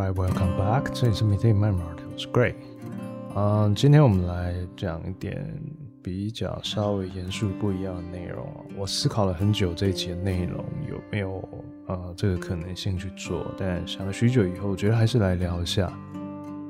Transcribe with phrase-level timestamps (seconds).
[0.00, 0.90] Right, welcome back.
[0.94, 2.54] 这里是 Meeting My Mart，我是 Gray。
[3.36, 5.54] 嗯，今天我们来讲一点
[6.02, 8.48] 比较稍微严肃不一样的内容。
[8.78, 11.46] 我思考了很久，这一期的内容有没有
[11.86, 13.54] 呃这个可能性去做？
[13.58, 15.92] 但想了许久以后，我觉得还是来聊一下。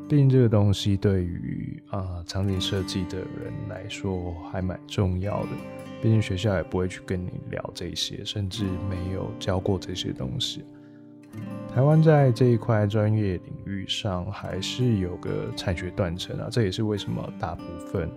[0.08, 5.50] 毕竟这个东西对于啊、场景设计的人来说还蛮重要的。
[6.02, 10.64] 毕竟学校也不会去跟你聊这些，甚至没有教过这些东西。
[11.72, 18.10] 台湾在这一块专业领域上还是有个产学断层啊，这也是为什么大部分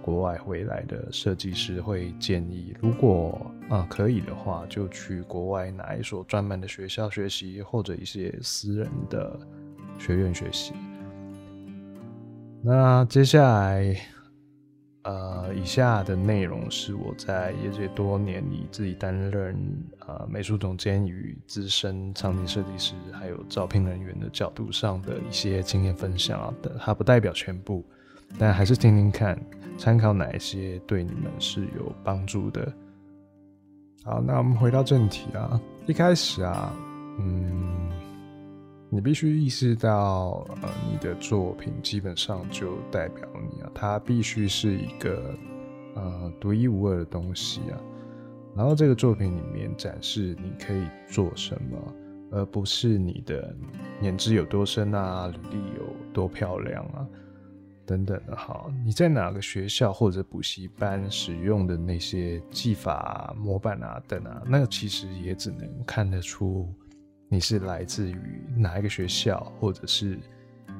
[0.00, 9.38] 国外回来的设计师会建议，如果啊可以的话，就去国外哪一所专门的学校学习，或者一些私人的
[9.98, 10.72] 学院学习。
[12.62, 13.96] 那接下来。
[15.10, 19.56] 呃，以下的内容是我在业界多年里自己担任
[20.06, 27.84] 呃美术总监与资深场景设计师，还有招聘人员的角度上的一些经验分享的，它不代表全部，
[28.38, 29.36] 但还是听听看，
[29.76, 32.72] 参考哪一些对你们是有帮助的。
[34.04, 36.72] 好，那我们回到正题啊，一开始啊，
[37.18, 37.99] 嗯。
[38.92, 45.32] 你必须意识到，呃，你的作品基本上就代表你啊，它必须是一个
[45.94, 47.78] 呃独一无二的东西啊。
[48.56, 51.94] 然后这个作品里面展示你可以做什么，
[52.32, 53.54] 而不是你的
[54.00, 57.06] 年资有多深啊，履历有多漂亮啊，
[57.86, 58.34] 等等的。
[58.34, 66.68] 好，你在哪个学校或者补习班使用的那些技法啊、模板啊等啊，那其实也只能看得出。
[67.32, 70.18] 你是来自于哪一个学校，或者是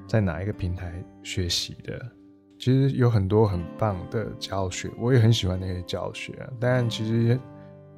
[0.09, 2.11] 在哪一个平台学习的？
[2.59, 6.35] 其实有很多很棒的教学，我也很喜欢那些教学。
[6.59, 7.39] 但其实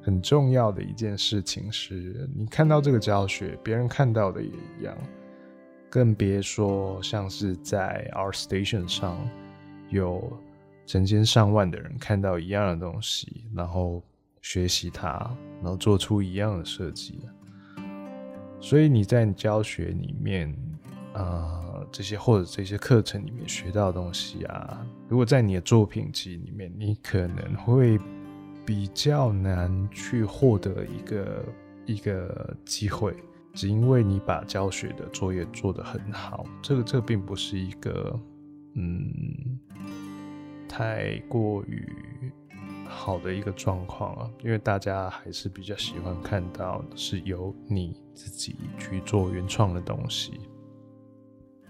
[0.03, 4.95] 很重要的一件事情是，你看到这个教学，别人看到的也一样，
[5.89, 9.17] 更别说像是在 R Station 上
[9.89, 10.31] 有
[10.85, 14.03] 成千上万的人看到一样的东西，然后
[14.43, 17.19] 学习它，然后做出一样的设计。
[18.63, 20.49] 所以你在你教学里面，
[21.11, 27.99] 啊、呃，这些或者这些课程里面学到的东西啊，如果在你的作品集里面，你可能会
[28.65, 31.45] 比较难去获得一个
[31.85, 33.13] 一个机会，
[33.53, 36.45] 只因为你把教学的作业做得很好。
[36.61, 38.17] 这个这个并不是一个，
[38.75, 39.59] 嗯，
[40.69, 41.85] 太过于。
[43.03, 50.39] 好的一个状况啊，因为大家还是比较喜欢看到是由你自己去做原创的东西。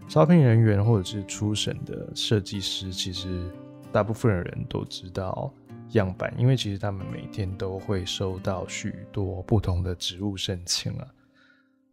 [0.07, 3.49] 招聘人员或者是初审的设计师，其实
[3.91, 5.51] 大部分的人都知道
[5.93, 11.07] 样板，因为其实他们每天都会收到许多不同的职务申请啊。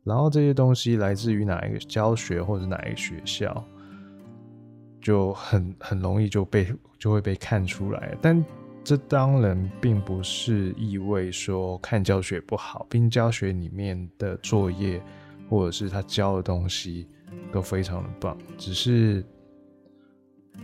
[0.05, 3.65] 然后这些东西来自于哪一个教学或者哪一个学校，
[5.01, 8.45] 就很很容易就被就会被看出来，但。
[8.83, 15.01] 这当然并不是意味说看教学不好，并教学里面的作业
[15.49, 17.07] 或者是他教的东西
[17.53, 19.25] 都非常的棒，只是、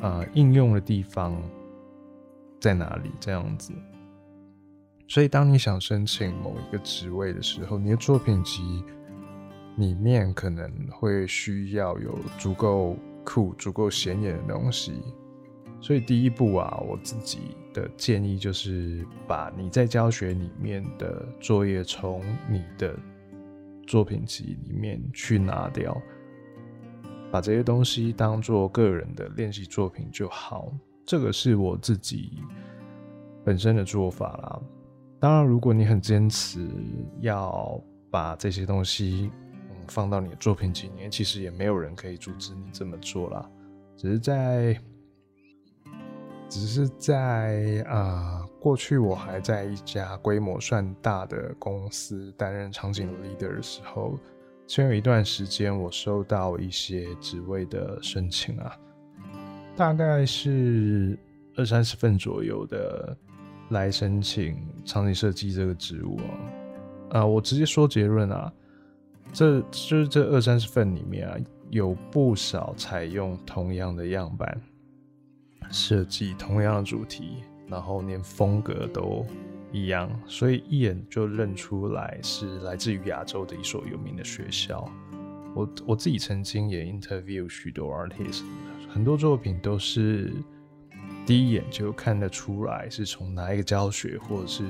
[0.00, 1.40] 呃、应用的地方
[2.58, 3.72] 在哪里这样子。
[5.08, 8.82] 所以当你想申请某一个职位的时候，你的作品集
[9.76, 15.00] 里面可能会需要有足够酷、足够显眼的东西。
[15.80, 22.98] 所以第一步啊，我自己的建议就是把你在教学里面的作业从你的
[23.86, 25.94] 作品集里面去拿掉，
[27.30, 30.72] 把这些东西当做个人的练习作品就好。
[31.04, 32.42] 这个是我自己
[33.44, 34.58] 本身的做法啦。
[35.20, 36.66] 当然，如果你很坚持
[37.20, 37.78] 要
[38.10, 39.30] 把这些东西
[39.68, 43.50] 嗯放到你的作品集里面，其实也没有人可以阻止你这么做啦。
[43.98, 44.80] 只是在。
[46.48, 54.18] 只是在啊、过去我还在一家规模算大的公司担任场景 leader 的时候，
[54.66, 58.78] 曾有一段时间我收到一些职位的申请啊，
[59.76, 61.18] 大概是
[61.56, 63.16] 二三十份左右的
[63.70, 67.20] 来申请场景设计这个职务啊。
[67.20, 68.52] 啊、我直接说结论啊，
[69.32, 71.36] 这就是这二三十份里面啊，
[71.70, 74.60] 有不少采用同样的样板。
[75.70, 79.26] 设计同样的主题，然后连风格都
[79.72, 84.88] 一样，所以一眼就认出来是来自于亚洲的一所有名的学校。
[85.54, 88.42] 我我自己曾经也 interview 许多 artist，
[88.88, 90.32] 很多作品都是
[91.24, 94.64] 第一眼就看得出来是从哪一个教学或者是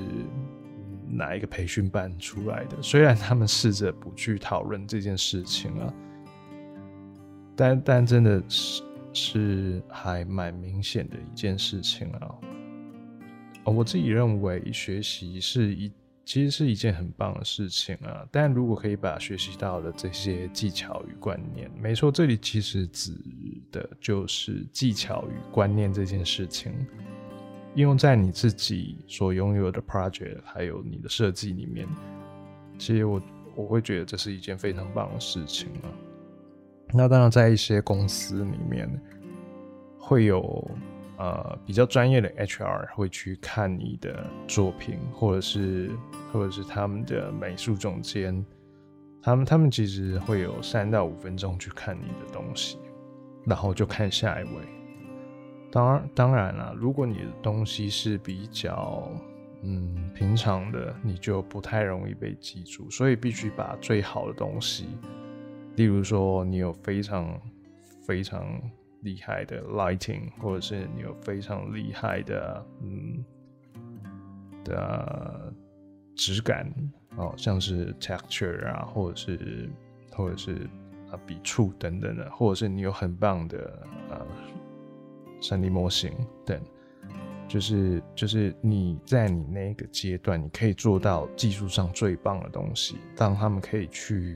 [1.09, 2.81] 哪一个培训班出来的。
[2.81, 5.93] 虽然他们试着不去讨论这件事情啊，
[7.55, 8.81] 但但真的是
[9.19, 12.35] 是还蛮明显的一件事情啊。
[13.65, 15.91] 我自己认为学习是一
[16.23, 18.23] 其实是一件很棒的事情啊。
[18.31, 23.17] 但如果可以把学习到的这些技巧与观念，没错，这里其实指
[23.71, 26.71] 的就是技巧与观念这件事情。
[27.73, 31.87] 应用在你自己所拥有的 project，还有你的设计里面，
[32.77, 33.21] 其实我
[33.55, 35.89] 我会觉得这是一件非常棒的事情啊。
[36.93, 38.89] 那当然，在一些公司里面，
[39.99, 40.71] 会有
[41.17, 45.91] 呃比较专业的 HR 会去看你的作品，或者是
[46.31, 48.45] 或者是他们的美术总监，
[49.21, 52.77] 他们他们其实会有三到五分钟去看你的东西，
[53.45, 54.61] 然后就看下一位。
[55.69, 59.11] 当然，当然了，如果你的东西是比较
[59.61, 62.89] 嗯平常的，你就不太容易被记住。
[62.89, 64.87] 所以必须把最好的东西，
[65.77, 67.39] 例如说你有非常
[68.05, 68.45] 非常
[69.03, 73.23] 厉害的 lighting，或者是你有非常厉害的嗯
[74.65, 75.53] 的
[76.15, 76.69] 质感
[77.15, 79.69] 哦，像是 texture 啊，或者是
[80.11, 80.67] 或者是
[81.09, 84.27] 啊笔触等等的，或者是你有很棒的呃。
[85.39, 86.11] 三 D 模型，
[86.43, 86.59] 等，
[87.47, 94.35] 就是就是你在你那个阶段，你可以做到技术上最棒的东西，让他们可以去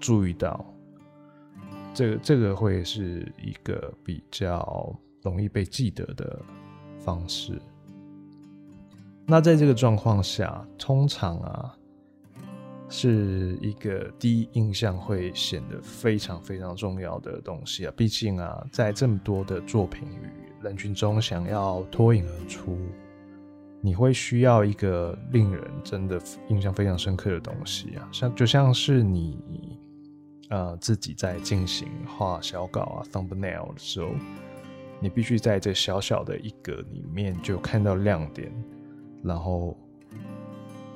[0.00, 0.64] 注意到，
[1.94, 6.40] 这个这个会是一个比较容易被记得的
[6.98, 7.60] 方式。
[9.26, 11.76] 那在这个状况下，通常啊。
[12.88, 17.92] 是一个第一印象会显得非常非常重要的东西啊！
[17.96, 22.78] 毕竟啊，在这么多的作品与人群中，想要脱颖而出，
[23.80, 28.08] 你会需要一个令人真的印象非常深刻的东西啊！
[28.12, 29.36] 像就像是你
[30.48, 34.10] 呃自己在进行画小稿啊 thumbnail 的时候，
[35.00, 38.52] 你必须在这小小的一格里面就看到亮点，
[39.22, 39.76] 然后。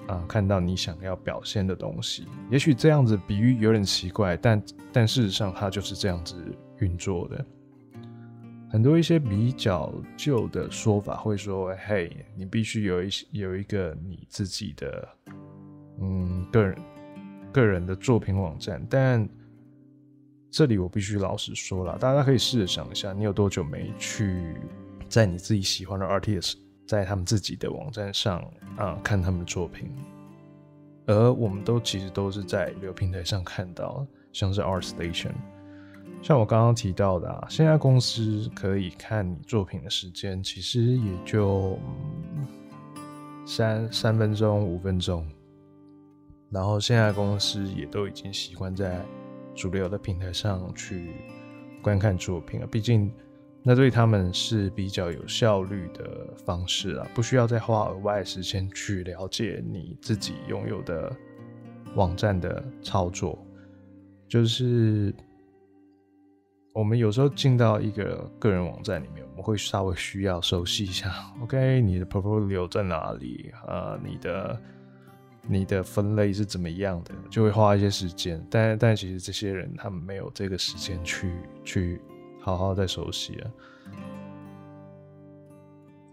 [0.07, 4.61] 啊，看到你想要表现的东西，也许这样子比喻有点奇怪，但
[4.93, 6.35] 但事实上它就是这样子
[6.81, 7.47] 运作的。
[8.69, 15.09] 很多一些比较旧的说法会说：“嘿，你必须有一有一个你自己的
[16.01, 16.77] 嗯个人
[17.53, 19.29] 个人的作品网站。”但
[20.51, 24.57] 这里我必须老实说了，大家可以试着想一下，你有多久没去
[25.09, 26.55] 在你自己喜欢的 artist
[26.87, 28.43] 在他们自己的网站上
[28.77, 29.89] 啊，看他们的作品，
[31.07, 35.33] 而我们都其实都是在旅游平台上看到，像是 ArtStation，
[36.21, 41.79] 像我刚刚提到的啊，现在公司可以看你作品的时间，其实也就
[43.47, 45.25] 三三分钟、五分钟，
[46.51, 49.01] 然后现在公司也都已经习惯在
[49.61, 51.11] 主流的平台上去
[51.83, 53.13] 观看作品啊，毕竟。
[53.63, 61.15] 那对他们是比较有效率的方式啊，不需要再花额外的时间去了解你自己拥有的
[61.95, 63.39] 网站的操作。
[64.27, 65.13] 就是
[66.73, 71.13] 我们有时候进到一个个人网站里面，我们会稍微需要熟悉一下。
[71.43, 73.53] OK，你的 portfolio 在哪里？
[73.67, 74.59] 啊，你的
[75.47, 77.15] 你的分类是怎么样的？
[77.31, 78.45] 就会花一些时间。
[78.51, 81.33] 但但其实这些人他们没有这个时间去
[81.65, 82.01] 去。
[82.43, 83.45] 好好再熟悉啊！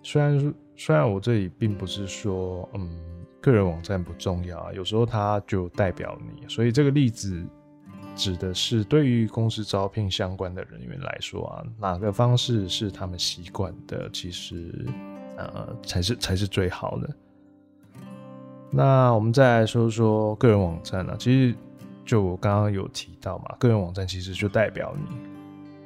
[0.03, 2.99] 虽然虽然我这里并不是说，嗯，
[3.39, 7.41] 个人网站不重要啊，有时候它就代表你，所以这个例子
[8.13, 14.85] 指的是对于公司招聘相关的人员来说啊，哪个方式是他们习惯的，其实
[15.37, 17.15] 呃才是才是最好的。
[18.69, 21.55] 那我们再来说说个人网站啊，其实
[22.05, 25.17] 就我刚刚有提到嘛，个人网站其实就代表你。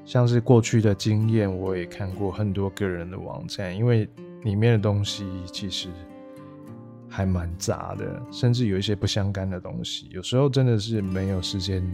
[0.04, 4.10] 像是过去的经验，我也看过很多个人的网站，因为
[4.44, 5.90] 里面的东西其实
[7.08, 11.88] 还蛮杂的，甚至有一些不相干的东西，有时候真的是没有时间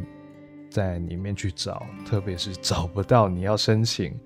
[0.69, 4.17] 在里面去找，特别是找不到你要申请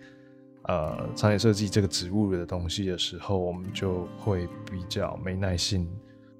[0.65, 5.89] 呃场景设计这个职务的东西的时候，我们就会比较没耐心，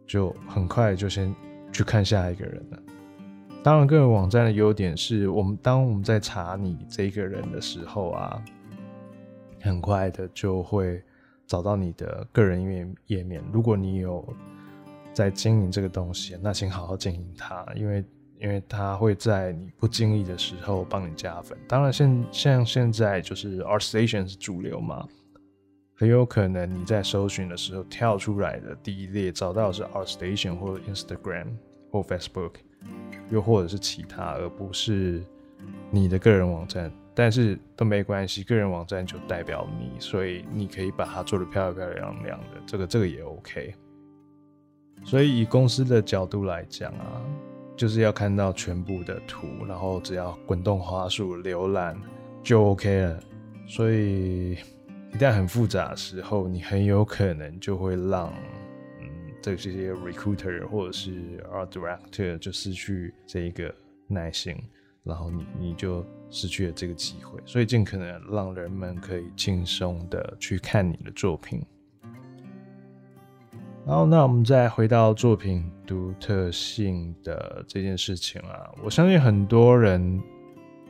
[0.08, 1.34] 就很快就先
[1.72, 2.80] 去看下一个人了。
[3.64, 8.44] 当然，个人网站的优点是我们当我们在查你这个人的时候啊，
[9.62, 11.00] 很快的就会
[11.46, 13.40] 找到你的个人页页面。
[13.52, 14.28] 如果你有
[15.14, 18.04] 在经营这个东西，那请好好经营它，因为
[18.40, 21.56] 因为它会在你不经意的时候帮你加分。
[21.68, 25.08] 当然，现像现在就是 r Station 是主流嘛，
[26.02, 31.46] 很有可能你在搜寻的时候跳出来的第一列找到的是 ArtStation 或 Instagram
[31.92, 32.54] 或 Facebook。
[33.30, 35.24] 又或者是其他，而不是
[35.92, 43.76] 你的个人网站，但是都没关系，个人网站就代表你，所以你可以把它做得漂漂亮亮的，这个这个也 OK。
[45.04, 47.22] 所以以公司的角度来讲啊，
[47.78, 51.96] 就是要看到全部的图，然后只要滚动滑鼠浏览
[52.42, 53.20] 就 OK 了。
[53.68, 54.58] 所以
[55.14, 58.34] 一旦很复杂的时候，你很有可能就会让
[59.00, 59.08] 嗯
[59.42, 63.74] 这些 recruiter 或者是 art director 就失去这一个
[64.08, 64.56] 耐心，
[65.04, 67.40] 然后你你就失去了这个机会。
[67.46, 71.62] 所以尽可能让人们可以轻松的去看你的作品。
[73.86, 80.22] 然后，那我们再回到作品独特性的这件事情啊，我相信很多人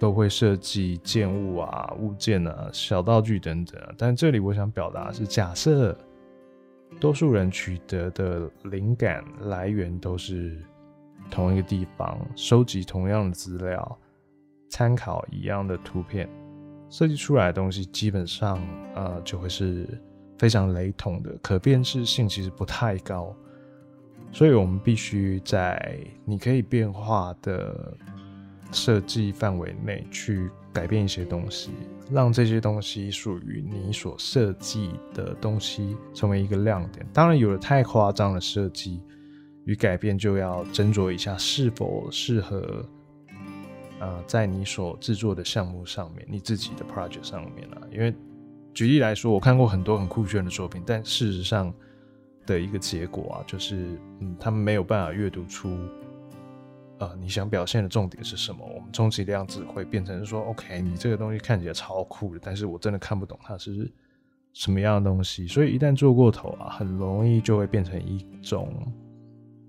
[0.02, 3.80] 都会设计建物啊、物件啊、小道具等等。
[3.96, 5.96] 但这里我想表达是，假设
[7.00, 10.60] 多数人取得的灵感来源都是
[11.30, 14.00] 同一个地方，收集同样的资料，
[14.70, 16.28] 参考一样的图片，
[16.90, 18.60] 设计出来的东西基本上
[18.96, 19.88] 呃就会是。
[20.40, 23.32] 非常雷同的，可辨识性其实不太高，
[24.32, 27.96] 所以我们必须在你可以变化的
[28.72, 31.72] 设计范围内去改变一些东西，
[32.10, 37.06] 让这些东西属于你所设计的东西成为一个亮点。
[37.14, 39.02] 当然，有了太夸张的设计
[39.66, 42.86] 与改变，就要斟酌一下是否适合，
[44.00, 48.14] 呃，在你所制作的项目上面，你自己的 project 上面啊，因为。
[48.74, 51.74] 举例来说，我看过很多很酷炫的作品，但事实上
[52.46, 55.78] 的一个结果啊，就是，嗯，他们没有办法阅读出，
[57.02, 58.64] 呃，你想表现的重点是什么。
[58.64, 63.92] 我们充其量只会变成说，OK，你这个东西看起来超酷的，但是我真的看不懂它是
[64.54, 65.48] 什么样的东西。
[65.48, 68.72] 所以一旦做过头啊，很容易就会变成一种，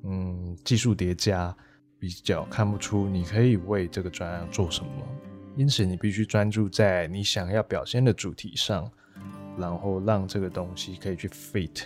[0.04, 1.56] 嗯，技术叠加，
[1.98, 4.90] 比较看不出你可以为这个专案做什么。
[5.56, 8.90] 因此，你必须专注在你想要表现的主题上，
[9.56, 11.84] 然后让这个东西可以去 fit、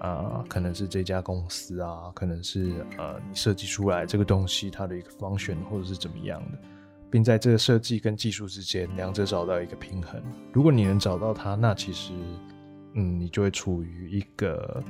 [0.00, 6.58] 呃，可能是这家公司啊，可能是呃你设计出来这个东西它的一个方选或者是怎么样的，
[7.10, 10.22] 并在这个设计跟技术之间两者找到一个平衡。
[10.52, 12.12] 如果你能找到它，那其实
[12.94, 14.82] 嗯，你就会处于一个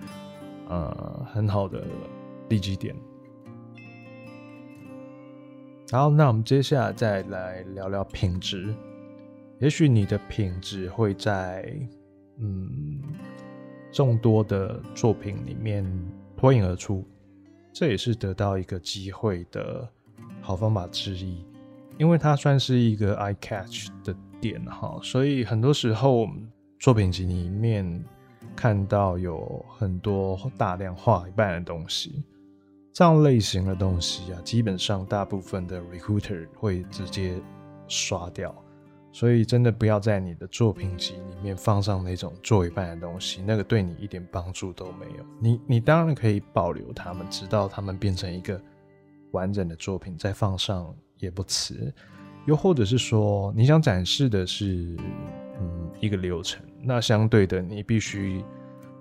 [0.68, 1.84] 呃很好的
[2.48, 2.94] 利基点。
[5.92, 8.75] 好，那我们接下来再来聊聊品质。
[9.58, 11.72] 也许你的品质会在
[12.38, 13.00] 嗯
[13.93, 15.85] 众多的作品里面
[16.37, 17.05] 脱颖而出，
[17.73, 19.88] 这也是得到一个机会的
[20.40, 21.45] 好方法之一，
[21.99, 26.28] 因为它算是一个 eye catch 的点哈，所以很多时候
[26.78, 28.05] 作品集里面
[28.55, 32.23] 看到有很多大量画一半的东西。
[32.93, 37.38] 这样类型的东西啊，基本上大部分的 recruiter 会直接
[37.88, 38.55] 刷掉，
[39.16, 45.25] 所以真的不要在你的作品集里面放上那种做一半的东西，那个对你一点帮助都没有。
[45.40, 48.61] 你你当然可以保留它们，直到它们变成一个
[49.30, 51.90] 完整的作品再放上也不迟。
[52.44, 54.94] 又或者是说，你想展示的是
[55.58, 58.44] 嗯一个流程，那相对的你必须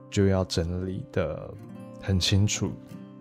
[0.10, 1.54] 就要整理的
[2.02, 2.72] 很清楚。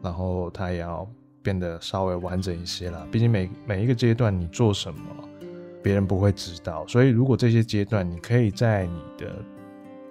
[0.01, 1.05] 然后它也要
[1.43, 5.29] 变得稍微完整一些啦，毕竟每每一个阶段你做什么，
[5.85, 6.85] 别人不会知道。
[6.89, 9.45] 所以如果这些阶段你可以在你的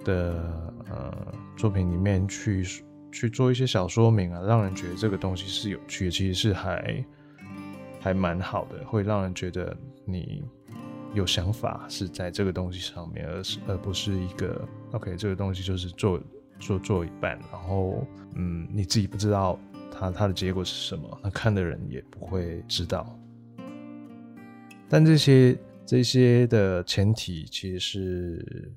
[0.05, 2.63] 的呃作品里面去
[3.11, 7.05] 去做一些小说明啊，让人觉得这个东西是有趣的，其实是还
[7.99, 9.75] 还蛮好的，会让人觉得
[10.05, 10.43] 你
[11.13, 16.21] 有想法是在这个东西上面，而是而不是一个 OK 这个东西就是做
[16.59, 19.59] 做做一半，然后嗯你自己不知道。
[19.95, 21.19] 它它的结果是什么？
[21.21, 23.15] 那看的人也不会知道。
[24.93, 25.57] 但这些
[25.87, 28.71] 这些的前提其实是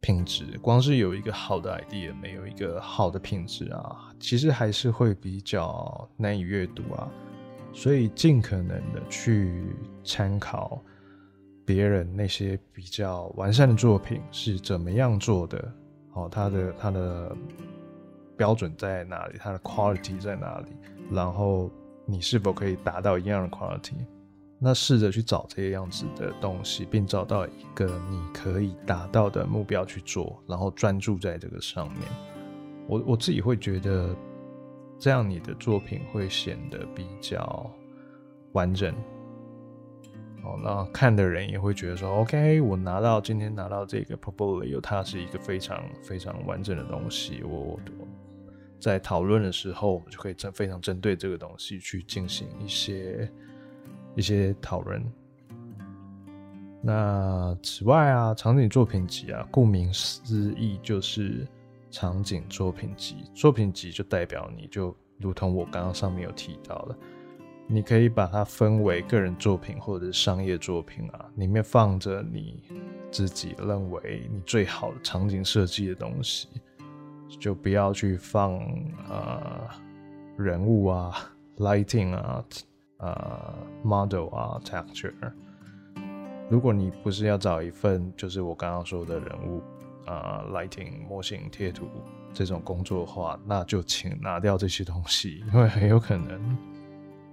[0.00, 0.58] 品质。
[0.62, 7.06] 光是有一个好的 idea，没有一个好的品质啊，其实还是会比较难以阅读啊。
[7.70, 10.82] 所以尽可能的去参考
[11.66, 15.70] 别人那些比较完善的作品是怎么样做的。
[16.14, 17.36] 哦，他的他的。
[18.34, 19.36] 标准在哪里？
[19.38, 20.68] 它的 quality 在哪里？
[21.10, 21.70] 然后
[22.06, 23.92] 你是否可以达到一样的 quality？
[24.62, 32.02] 那试着去找这些样子的东西，并找到一个你可以达到的目标去做，然后专注在这个上面。
[32.86, 34.14] 我我自己会觉得，
[35.00, 37.68] 这样你的作品会显得比较
[38.52, 38.94] 完整。
[40.44, 47.42] 哦，那看的人也会觉得说，OK，我拿到今天拿到这个 portfolio，它是一个非常非常完整的东西。
[47.42, 47.80] 我我。
[48.80, 53.30] 在讨论的时候，我们就可以针非常针对这个东西去进行一些
[54.14, 55.02] 一些讨论。
[56.84, 61.46] 那此外啊，场景作品集啊，顾名思义就是
[61.90, 63.18] 场景作品集。
[63.34, 66.96] 作品集就代表你就如同我刚刚上面有提到的，
[67.68, 72.64] 你可以把它分为个人作品或者是商业作品啊，里面放着你
[73.12, 76.48] 自己认为你最好的场景设计的东西，
[77.38, 78.58] 就不要去放
[79.08, 79.68] 呃
[80.36, 81.14] 人物啊、
[81.58, 82.44] lighting 啊。
[83.02, 85.12] 呃，model 啊，texture。
[86.48, 89.60] 如果你不是要找一份就是我刚刚说的人物
[90.06, 91.88] 啊、呃、lighting 模型贴图
[92.32, 96.56] 这种工作的话，那就请拿掉这些东西，因为很有可能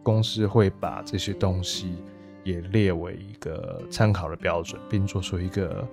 [0.02, 1.98] 公司会把这些东西
[2.44, 5.88] 也列为一个参考的标准，并做出一个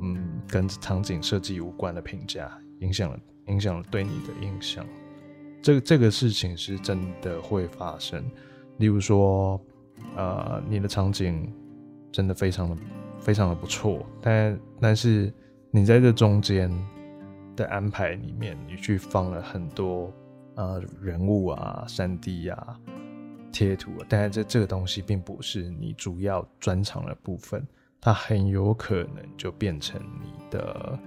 [0.00, 4.84] 嗯跟场景设计无关的评价，影响了影响了对你的印象。
[5.62, 8.24] 这个这个事情是真的会发生。
[8.80, 9.60] 例如说，
[10.16, 11.52] 呃，你的场景
[12.10, 12.76] 真的非常的
[13.20, 15.30] 非常的不错，但但是
[15.70, 16.70] 你在这中间
[17.54, 20.10] 的安排里面，你去放了很多
[20.54, 22.80] 呃人物啊、3D 啊、
[23.52, 27.62] 贴图啊，但是这这个东西并不是你主要专长的部分，
[28.00, 30.98] 它很有可能就变成你的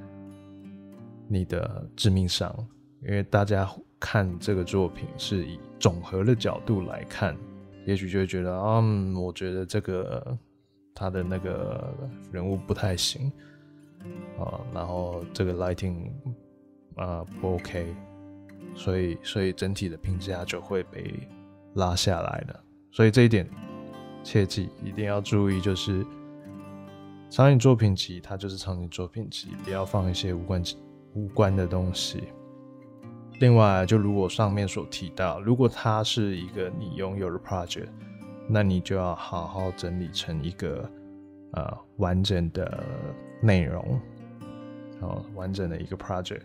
[1.27, 2.55] 你的致命伤，
[3.01, 3.67] 因为大家
[3.99, 7.35] 看这个作品是以总和的角度来看。
[7.85, 10.37] 也许就会觉得，嗯，我觉得这个
[10.95, 11.93] 他的那个
[12.31, 13.31] 人物不太行
[14.39, 16.11] 啊，然后这个 lighting
[16.95, 17.93] 啊不 OK，
[18.75, 21.13] 所以所以整体的评价就会被
[21.75, 22.63] 拉下来了。
[22.91, 23.49] 所以这一点
[24.23, 26.05] 切记一定要注意，就是
[27.29, 30.63] 场景作品集它就是场景作品集，不要放一些无关
[31.15, 32.23] 无关的东西。
[33.39, 37.89] 另外，就如果上面所提到，如果它是一个你拥有的 project，
[38.47, 40.89] 那你就要好好整理成一个
[41.51, 42.84] 呃完整的
[43.41, 43.99] 内容，
[45.01, 46.41] 哦，完整的一个 project，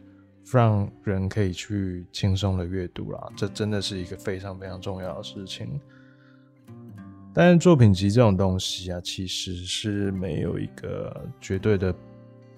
[0.50, 3.28] 让人可以去轻松的阅读啦。
[3.36, 5.80] 这真的是一个非常非常重要的事情。
[7.32, 11.94] 但是作品集这种东西啊，其实是没有一个绝对的。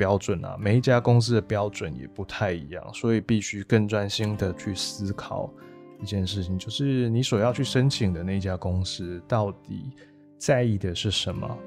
[0.01, 5.53] 标准啊，每一家公司的标准也不太一样，所以必须更专心的去思考
[6.01, 9.91] 一件事情，就是你所要去申请的那家公司到底
[10.39, 11.59] 在意的是什么？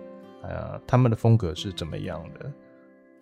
[0.41, 2.51] 呃，他们的风格是怎么样的？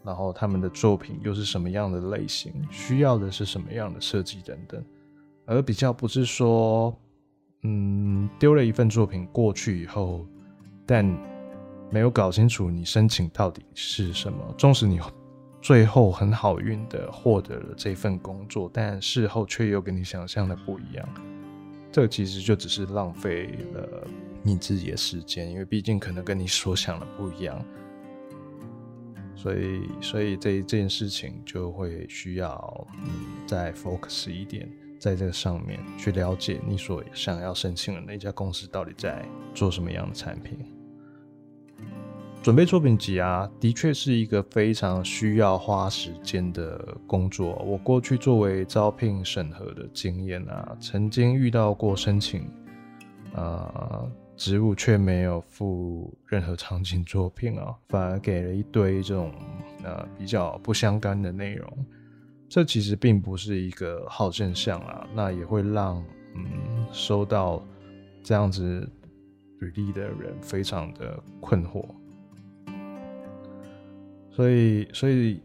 [0.02, 2.54] 然后他们的作品又是什么样的类型？
[2.72, 4.82] 需要的是什么样的设计等等，
[5.46, 6.98] 而比较不是说，
[7.64, 10.26] 嗯，丢了一份作品过去以后，
[10.86, 11.31] 但。
[11.92, 15.00] 没有搞清楚你申请到底是什么，纵使你
[15.62, 21.08] 最后很好运的获得了这份工作，但事后却又跟你想象的不一样，
[21.92, 24.08] 这其实就只是浪费了
[24.42, 27.64] 你自己的时间，因为毕竟可能跟你所想的不一样，
[29.36, 39.24] 所以所以这这件事情就会需要嗯再 focus 一点在这个上面，去了解你所想要申请的那家公司到底在
[39.54, 40.58] 做什么样的产品。
[42.42, 47.54] 准备作品集啊，的确是一个非常需要花时间的工作。
[47.64, 52.52] 我过去作为招聘审核的经验啊，曾经遇到过申请
[53.36, 59.32] 呃职务却没有附任何场景作品啊，反而给了一堆这种
[59.84, 61.86] 呃比较不相干的内容。
[62.50, 67.64] 这其实并不是一个好现象啊，那也会让嗯收到
[68.24, 68.90] 这样子
[69.60, 71.86] 履历的人非常的困惑。
[74.34, 75.42] 所以，所以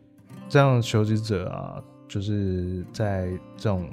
[0.49, 3.91] 这样求职者啊，就是在这种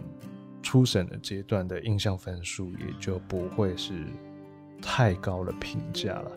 [0.62, 3.93] 初审的阶段的印象分数也就不会是
[4.82, 6.32] 太高的评价了。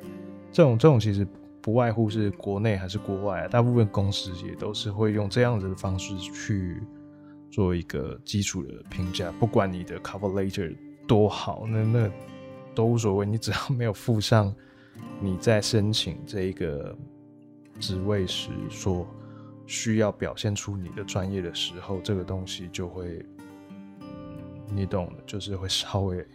[0.50, 1.26] 这种这种其实
[1.60, 6.82] 不外乎是国内还是国外啊，大部分公司也都是会用这样子的方式去
[7.50, 9.30] 做一个基础的评价。
[9.38, 10.74] 不管你的 cover letter
[11.06, 12.10] 多好，那那
[12.74, 14.54] 都无所谓，你只要没有附上
[15.20, 16.96] 你在申请这一个。
[17.78, 19.06] 职位时所
[19.66, 23.24] 需要表现出你的专业的时候，这个东西就会，
[24.70, 26.26] 你懂的，就是会稍微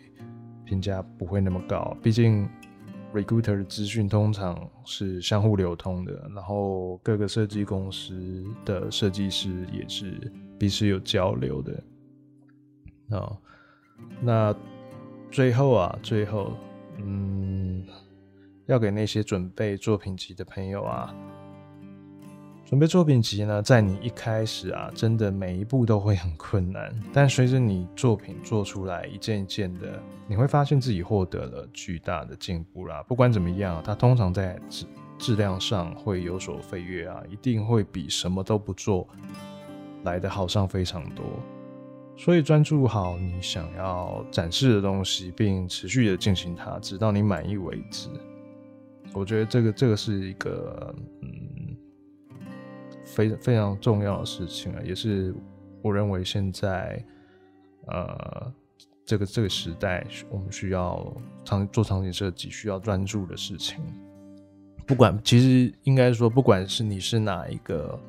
[0.65, 1.95] 评价不会那么高。
[2.01, 2.47] 毕竟
[3.13, 11.83] recruiter 的资讯通常是相互流通的，然后各个设计公司的设计师也是彼此有交流的。
[13.17, 13.37] 啊，
[14.21, 14.55] 那
[15.29, 16.53] 最后啊，最后，
[16.97, 17.85] 嗯。
[18.67, 21.13] 要给那些准备作品集的朋友啊，
[22.71, 26.89] 准备作品集呢，在你一开始啊，真的每一步都会很困难。
[27.11, 33.03] 但随着你作品做出来一件一件的，你会发现自己获得了巨大的进步啦。
[33.09, 34.85] 不管怎么样，它通常在质
[35.17, 39.05] 质量上会有所飞跃啊，一定会比什么都不做
[40.05, 41.25] 来的好上非常多。
[42.15, 48.07] 所以专注好你想要展示的东西，并持续的进行它，直到你满意为止。
[49.11, 51.70] 我觉得这个这个是一个嗯，
[53.13, 55.33] 非非常重要的事情啊，也是
[55.81, 57.03] 我认为现在
[57.87, 58.53] 呃
[59.05, 63.83] 这个这个时代我们需要场做场景设计需要专注的事情。
[64.87, 67.99] 不管其实应该说，不管是你是哪一个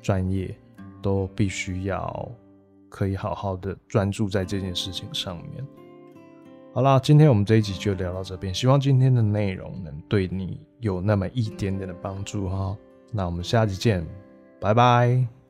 [0.00, 0.54] 专业，
[1.02, 2.28] 都必须要
[2.88, 5.66] 可以好好的专注在这件事情上面。
[6.72, 12.76] 好啦，今天我们这一集就聊到这边，希望今天的内容能对你有那么一点点的帮助哈。
[13.12, 14.04] 那我们下集见，
[14.64, 15.43] 拜拜。